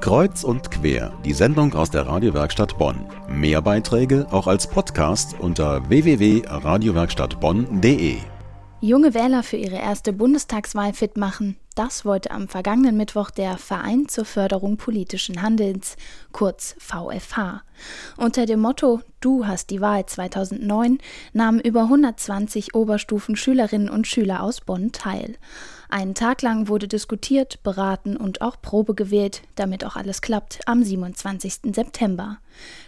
Kreuz 0.00 0.44
und 0.44 0.70
quer, 0.70 1.12
die 1.26 1.34
Sendung 1.34 1.74
aus 1.74 1.90
der 1.90 2.06
Radiowerkstatt 2.06 2.78
Bonn. 2.78 3.04
Mehr 3.28 3.60
Beiträge 3.60 4.26
auch 4.30 4.46
als 4.46 4.66
Podcast 4.66 5.38
unter 5.38 5.86
www.radiowerkstattbonn.de. 5.90 8.16
Junge 8.80 9.12
Wähler 9.12 9.42
für 9.42 9.58
ihre 9.58 9.76
erste 9.76 10.14
Bundestagswahl 10.14 10.94
fit 10.94 11.18
machen, 11.18 11.56
das 11.74 12.04
wollte 12.04 12.30
am 12.30 12.48
vergangenen 12.48 12.96
Mittwoch 12.96 13.30
der 13.30 13.56
Verein 13.56 14.08
zur 14.08 14.24
Förderung 14.24 14.76
politischen 14.76 15.40
Handelns, 15.42 15.96
kurz 16.32 16.74
VfH. 16.78 17.62
Unter 18.16 18.46
dem 18.46 18.60
Motto 18.60 19.00
Du 19.20 19.46
hast 19.46 19.68
die 19.68 19.82
Wahl 19.82 20.06
2009 20.06 20.98
nahmen 21.34 21.60
über 21.60 21.82
120 21.82 22.74
Oberstufen-Schülerinnen 22.74 23.90
und 23.90 24.06
Schüler 24.06 24.42
aus 24.42 24.62
Bonn 24.62 24.92
teil. 24.92 25.36
Einen 25.90 26.14
Tag 26.14 26.40
lang 26.40 26.68
wurde 26.68 26.88
diskutiert, 26.88 27.62
beraten 27.62 28.16
und 28.16 28.40
auch 28.40 28.62
Probe 28.62 28.94
gewählt, 28.94 29.42
damit 29.56 29.84
auch 29.84 29.96
alles 29.96 30.22
klappt, 30.22 30.60
am 30.66 30.82
27. 30.82 31.74
September. 31.74 32.38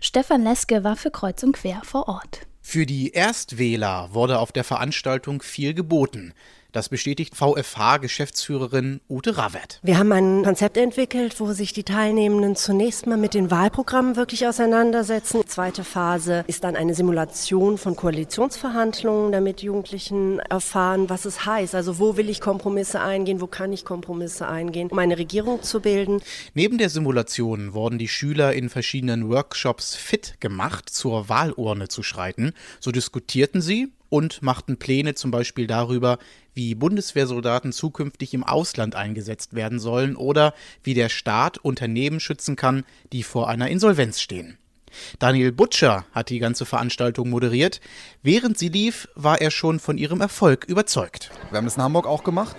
Stefan 0.00 0.44
Leske 0.44 0.84
war 0.84 0.94
für 0.96 1.10
Kreuz 1.10 1.42
und 1.42 1.52
Quer 1.52 1.80
vor 1.82 2.08
Ort. 2.08 2.46
Für 2.62 2.86
die 2.86 3.10
Erstwähler 3.10 4.10
wurde 4.12 4.38
auf 4.38 4.52
der 4.52 4.64
Veranstaltung 4.64 5.42
viel 5.42 5.74
geboten. 5.74 6.32
Das 6.72 6.88
bestätigt 6.88 7.34
VfH-Geschäftsführerin 7.34 9.00
Ute 9.08 9.36
Ravert. 9.36 9.80
Wir 9.82 9.98
haben 9.98 10.12
ein 10.12 10.44
Konzept 10.44 10.76
entwickelt, 10.76 11.40
wo 11.40 11.52
sich 11.52 11.72
die 11.72 11.82
Teilnehmenden 11.82 12.54
zunächst 12.54 13.08
mal 13.08 13.16
mit 13.16 13.34
den 13.34 13.50
Wahlprogrammen 13.50 14.14
wirklich 14.14 14.46
auseinandersetzen. 14.46 15.40
Die 15.42 15.48
zweite 15.48 15.82
Phase 15.82 16.44
ist 16.46 16.62
dann 16.62 16.76
eine 16.76 16.94
Simulation 16.94 17.76
von 17.76 17.96
Koalitionsverhandlungen, 17.96 19.32
damit 19.32 19.62
Jugendlichen 19.62 20.38
erfahren, 20.38 21.10
was 21.10 21.24
es 21.24 21.44
heißt. 21.44 21.74
Also 21.74 21.98
wo 21.98 22.16
will 22.16 22.28
ich 22.28 22.40
Kompromisse 22.40 23.00
eingehen, 23.00 23.40
wo 23.40 23.48
kann 23.48 23.72
ich 23.72 23.84
Kompromisse 23.84 24.46
eingehen, 24.46 24.90
um 24.90 24.98
eine 24.98 25.18
Regierung 25.18 25.62
zu 25.62 25.80
bilden. 25.80 26.22
Neben 26.54 26.78
der 26.78 26.90
Simulation 26.90 27.72
wurden 27.72 27.98
die 27.98 28.08
Schüler 28.08 28.52
in 28.52 28.68
verschiedenen 28.68 29.28
Workshops 29.28 29.96
fit 29.96 30.40
gemacht, 30.40 30.88
zur 30.88 31.28
Wahlurne 31.28 31.88
zu 31.88 32.04
schreiten. 32.04 32.52
So 32.78 32.92
diskutierten 32.92 33.60
sie 33.60 33.88
und 34.10 34.42
machten 34.42 34.76
Pläne 34.76 35.14
zum 35.14 35.30
Beispiel 35.30 35.66
darüber, 35.66 36.18
wie 36.52 36.74
Bundeswehrsoldaten 36.74 37.72
zukünftig 37.72 38.34
im 38.34 38.44
Ausland 38.44 38.94
eingesetzt 38.94 39.54
werden 39.54 39.78
sollen 39.78 40.16
oder 40.16 40.52
wie 40.82 40.92
der 40.94 41.08
Staat 41.08 41.56
Unternehmen 41.56 42.20
schützen 42.20 42.56
kann, 42.56 42.84
die 43.12 43.22
vor 43.22 43.48
einer 43.48 43.70
Insolvenz 43.70 44.20
stehen. 44.20 44.58
Daniel 45.18 45.52
Butcher 45.52 46.04
hat 46.12 46.30
die 46.30 46.40
ganze 46.40 46.66
Veranstaltung 46.66 47.30
moderiert. 47.30 47.80
Während 48.22 48.58
sie 48.58 48.68
lief, 48.68 49.08
war 49.14 49.40
er 49.40 49.50
schon 49.50 49.78
von 49.78 49.96
ihrem 49.96 50.20
Erfolg 50.20 50.64
überzeugt. 50.64 51.30
Wir 51.50 51.58
haben 51.58 51.64
das 51.64 51.76
in 51.76 51.82
Hamburg 51.82 52.06
auch 52.06 52.24
gemacht. 52.24 52.56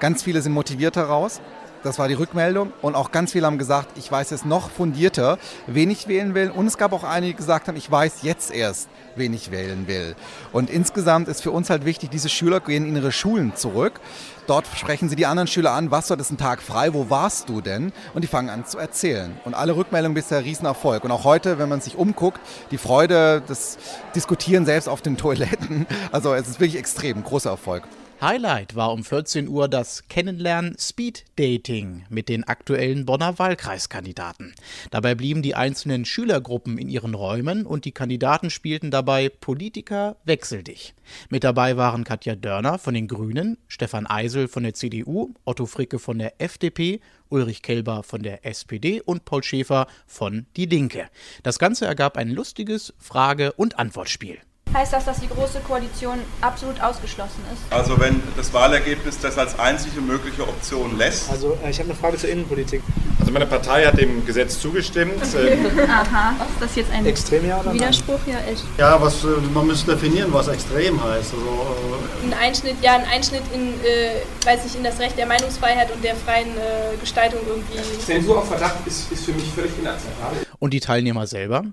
Ganz 0.00 0.22
viele 0.22 0.40
sind 0.42 0.52
motiviert 0.52 0.96
heraus. 0.96 1.40
Das 1.84 1.98
war 1.98 2.08
die 2.08 2.14
Rückmeldung. 2.14 2.72
Und 2.80 2.94
auch 2.94 3.12
ganz 3.12 3.32
viele 3.32 3.46
haben 3.46 3.58
gesagt, 3.58 3.98
ich 3.98 4.10
weiß 4.10 4.32
es 4.32 4.46
noch 4.46 4.70
fundierter, 4.70 5.38
wen 5.66 5.90
ich 5.90 6.08
wählen 6.08 6.34
will. 6.34 6.50
Und 6.50 6.66
es 6.66 6.78
gab 6.78 6.94
auch 6.94 7.04
einige, 7.04 7.34
die 7.34 7.36
gesagt 7.36 7.68
haben, 7.68 7.76
ich 7.76 7.90
weiß 7.90 8.22
jetzt 8.22 8.50
erst, 8.52 8.88
wen 9.16 9.34
ich 9.34 9.50
wählen 9.50 9.86
will. 9.86 10.16
Und 10.50 10.70
insgesamt 10.70 11.28
ist 11.28 11.42
für 11.42 11.50
uns 11.50 11.68
halt 11.68 11.84
wichtig, 11.84 12.08
diese 12.08 12.30
Schüler 12.30 12.60
gehen 12.60 12.86
in 12.86 12.96
ihre 12.96 13.12
Schulen 13.12 13.54
zurück. 13.54 14.00
Dort 14.46 14.66
sprechen 14.74 15.10
sie 15.10 15.16
die 15.16 15.26
anderen 15.26 15.46
Schüler 15.46 15.72
an, 15.72 15.90
was 15.90 16.08
war 16.08 16.16
das 16.16 16.30
ein 16.30 16.38
Tag 16.38 16.62
frei, 16.62 16.94
wo 16.94 17.10
warst 17.10 17.50
du 17.50 17.60
denn? 17.60 17.92
Und 18.14 18.24
die 18.24 18.28
fangen 18.28 18.48
an 18.48 18.64
zu 18.64 18.78
erzählen. 18.78 19.38
Und 19.44 19.52
alle 19.52 19.76
Rückmeldungen 19.76 20.14
bisher 20.14 20.42
Riesenerfolg. 20.42 21.04
Und 21.04 21.10
auch 21.10 21.24
heute, 21.24 21.58
wenn 21.58 21.68
man 21.68 21.82
sich 21.82 21.96
umguckt, 21.96 22.40
die 22.70 22.78
Freude, 22.78 23.42
das 23.46 23.76
Diskutieren 24.14 24.64
selbst 24.64 24.88
auf 24.88 25.02
den 25.02 25.18
Toiletten, 25.18 25.86
also 26.12 26.32
es 26.32 26.48
ist 26.48 26.60
wirklich 26.60 26.78
extrem 26.78 27.22
großer 27.22 27.50
Erfolg. 27.50 27.82
Highlight 28.20 28.76
war 28.76 28.92
um 28.92 29.02
14 29.04 29.48
Uhr 29.48 29.68
das 29.68 30.08
Kennenlernen 30.08 30.76
Speed 30.78 31.24
Dating 31.36 32.04
mit 32.08 32.28
den 32.28 32.44
aktuellen 32.44 33.04
Bonner 33.04 33.38
Wahlkreiskandidaten. 33.38 34.54
Dabei 34.90 35.14
blieben 35.14 35.42
die 35.42 35.56
einzelnen 35.56 36.04
Schülergruppen 36.04 36.78
in 36.78 36.88
ihren 36.88 37.14
Räumen 37.14 37.66
und 37.66 37.84
die 37.84 37.92
Kandidaten 37.92 38.50
spielten 38.50 38.90
dabei 38.90 39.28
Politiker 39.28 40.16
wechsel 40.24 40.62
dich. 40.62 40.94
Mit 41.28 41.44
dabei 41.44 41.76
waren 41.76 42.04
Katja 42.04 42.36
Dörner 42.36 42.78
von 42.78 42.94
den 42.94 43.08
Grünen, 43.08 43.58
Stefan 43.66 44.06
Eisel 44.06 44.46
von 44.48 44.62
der 44.62 44.74
CDU, 44.74 45.34
Otto 45.44 45.66
Fricke 45.66 45.98
von 45.98 46.18
der 46.18 46.40
FDP, 46.40 47.00
Ulrich 47.28 47.62
Kelber 47.62 48.04
von 48.04 48.22
der 48.22 48.46
SPD 48.46 49.00
und 49.00 49.24
Paul 49.24 49.42
Schäfer 49.42 49.88
von 50.06 50.46
Die 50.56 50.66
Linke. 50.66 51.08
Das 51.42 51.58
Ganze 51.58 51.86
ergab 51.86 52.16
ein 52.16 52.30
lustiges 52.30 52.94
Frage- 52.98 53.52
und 53.52 53.78
Antwortspiel. 53.78 54.38
Heißt 54.74 54.92
das, 54.92 55.04
dass 55.04 55.20
die 55.20 55.28
Große 55.28 55.60
Koalition 55.60 56.18
absolut 56.40 56.80
ausgeschlossen 56.80 57.40
ist? 57.52 57.62
Also 57.72 57.98
wenn 58.00 58.20
das 58.36 58.52
Wahlergebnis 58.52 59.20
das 59.20 59.38
als 59.38 59.56
einzige 59.56 60.00
mögliche 60.00 60.42
Option 60.42 60.98
lässt. 60.98 61.30
Also 61.30 61.56
äh, 61.64 61.70
ich 61.70 61.78
habe 61.78 61.90
eine 61.90 61.98
Frage 61.98 62.16
zur 62.16 62.28
Innenpolitik. 62.28 62.82
Also 63.20 63.30
meine 63.30 63.46
Partei 63.46 63.84
hat 63.86 63.96
dem 63.98 64.26
Gesetz 64.26 64.58
zugestimmt. 64.58 65.14
Ähm, 65.38 65.66
Aha, 65.88 66.32
ist 66.32 66.60
das 66.60 66.74
jetzt 66.74 66.90
ein 66.90 67.06
Extrem 67.06 67.46
ja 67.46 67.60
oder 67.60 67.72
Widerspruch? 67.72 68.18
Ja, 68.26 68.38
echt. 68.50 68.64
Ja, 68.76 69.00
was, 69.00 69.22
äh, 69.22 69.28
man 69.54 69.68
müsste 69.68 69.92
definieren, 69.92 70.32
was 70.32 70.48
extrem 70.48 71.02
heißt. 71.02 71.32
Also, 71.34 71.36
äh 71.36 72.26
ein 72.26 72.34
Einschnitt, 72.34 72.76
ja, 72.82 72.96
ein 72.96 73.04
Einschnitt 73.04 73.42
in, 73.54 73.74
äh, 73.84 74.22
weiß 74.44 74.64
nicht, 74.64 74.74
in 74.74 74.82
das 74.82 74.98
Recht 74.98 75.16
der 75.16 75.26
Meinungsfreiheit 75.26 75.92
und 75.92 76.02
der 76.02 76.16
freien 76.16 76.48
äh, 76.48 76.96
Gestaltung 77.00 77.40
irgendwie. 77.46 77.78
Zensur 78.04 78.38
auf 78.38 78.48
Verdacht 78.48 78.84
ist, 78.86 79.12
ist 79.12 79.24
für 79.24 79.32
mich 79.32 79.46
völlig 79.54 79.70
inakzeptabel. 79.78 80.38
Und 80.58 80.74
die 80.74 80.80
Teilnehmer 80.80 81.28
selber? 81.28 81.64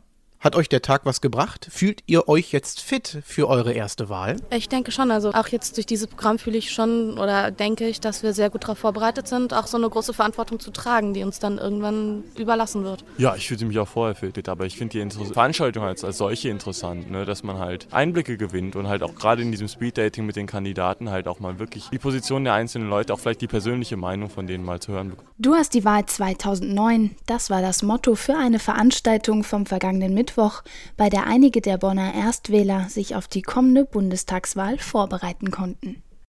Hat 0.41 0.55
euch 0.55 0.69
der 0.69 0.81
Tag 0.81 1.01
was 1.05 1.21
gebracht? 1.21 1.67
Fühlt 1.69 2.01
ihr 2.07 2.27
euch 2.27 2.51
jetzt 2.51 2.81
fit 2.81 3.19
für 3.23 3.47
eure 3.47 3.73
erste 3.73 4.09
Wahl? 4.09 4.37
Ich 4.49 4.67
denke 4.67 4.91
schon. 4.91 5.11
Also 5.11 5.29
auch 5.33 5.47
jetzt 5.49 5.77
durch 5.77 5.85
dieses 5.85 6.07
Programm 6.07 6.39
fühle 6.39 6.57
ich 6.57 6.71
schon 6.71 7.19
oder 7.19 7.51
denke 7.51 7.87
ich, 7.87 8.01
dass 8.01 8.23
wir 8.23 8.33
sehr 8.33 8.49
gut 8.49 8.63
darauf 8.63 8.79
vorbereitet 8.79 9.27
sind, 9.27 9.53
auch 9.53 9.67
so 9.67 9.77
eine 9.77 9.87
große 9.87 10.15
Verantwortung 10.15 10.59
zu 10.59 10.71
tragen, 10.71 11.13
die 11.13 11.23
uns 11.23 11.37
dann 11.37 11.59
irgendwann 11.59 12.23
überlassen 12.35 12.83
wird. 12.83 13.05
Ja, 13.19 13.35
ich 13.35 13.47
fühlte 13.47 13.65
mich 13.65 13.77
auch 13.77 13.87
vorher 13.87 14.15
fit, 14.15 14.49
aber 14.49 14.65
ich 14.65 14.77
finde 14.77 15.07
die 15.07 15.25
Veranstaltung 15.31 15.83
als, 15.83 16.03
als 16.03 16.17
solche 16.17 16.49
interessant, 16.49 17.11
ne? 17.11 17.23
dass 17.23 17.43
man 17.43 17.59
halt 17.59 17.87
Einblicke 17.91 18.35
gewinnt 18.35 18.75
und 18.75 18.87
halt 18.87 19.03
auch 19.03 19.13
gerade 19.13 19.43
in 19.43 19.51
diesem 19.51 19.67
Speeddating 19.67 20.25
mit 20.25 20.37
den 20.37 20.47
Kandidaten 20.47 21.11
halt 21.11 21.27
auch 21.27 21.39
mal 21.39 21.59
wirklich 21.59 21.89
die 21.91 21.99
Position 21.99 22.45
der 22.45 22.53
einzelnen 22.53 22.89
Leute, 22.89 23.13
auch 23.13 23.19
vielleicht 23.19 23.41
die 23.41 23.47
persönliche 23.47 23.95
Meinung 23.95 24.31
von 24.31 24.47
denen 24.47 24.65
mal 24.65 24.79
zu 24.79 24.91
hören 24.91 25.11
bekommt. 25.11 25.29
Du 25.37 25.53
hast 25.53 25.75
die 25.75 25.85
Wahl 25.85 26.07
2009, 26.07 27.15
das 27.27 27.51
war 27.51 27.61
das 27.61 27.83
Motto 27.83 28.15
für 28.15 28.35
eine 28.35 28.57
Veranstaltung 28.57 29.43
vom 29.43 29.67
vergangenen 29.67 30.15
Mittwoch 30.15 30.30
Mittwoch, 30.31 30.63
bei 30.95 31.09
der 31.09 31.27
einige 31.27 31.59
der 31.59 31.77
Bonner 31.77 32.13
Erstwähler 32.13 32.87
sich 32.87 33.15
auf 33.15 33.27
die 33.27 33.41
kommende 33.41 33.83
Bundestagswahl 33.83 34.77
vorbereiten 34.77 35.51
konnten. 35.51 36.01